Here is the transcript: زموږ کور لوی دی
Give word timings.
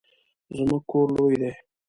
زموږ 0.55 0.81
کور 0.91 1.07
لوی 1.15 1.35
دی 1.41 1.51